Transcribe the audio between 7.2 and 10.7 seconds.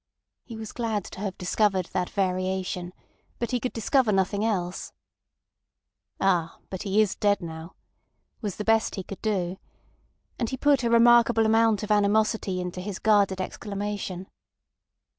now," was the best he could do. And he